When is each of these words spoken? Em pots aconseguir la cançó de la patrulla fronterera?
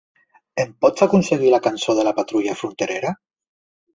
Em 0.61 0.71
pots 0.85 1.05
aconseguir 1.05 1.51
la 1.55 1.59
cançó 1.67 1.95
de 1.99 2.05
la 2.09 2.13
patrulla 2.21 2.57
fronterera? 2.63 3.15